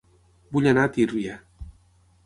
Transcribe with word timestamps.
Vull 0.55 0.69
anar 0.71 0.87
a 0.89 0.91
Tírvia 0.97 1.37